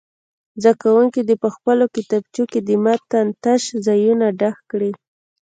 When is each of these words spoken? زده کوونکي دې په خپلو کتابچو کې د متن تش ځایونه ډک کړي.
زده 0.63 0.73
کوونکي 0.81 1.21
دې 1.27 1.35
په 1.43 1.49
خپلو 1.55 1.85
کتابچو 1.95 2.43
کې 2.51 2.59
د 2.67 2.69
متن 2.83 3.27
تش 3.43 3.63
ځایونه 3.85 4.25
ډک 4.39 4.57
کړي. 4.71 4.91